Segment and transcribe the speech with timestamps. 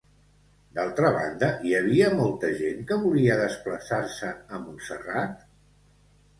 [0.77, 5.49] D'altra banda, hi havia molta gent que volia desplaçar-se a Montserrat?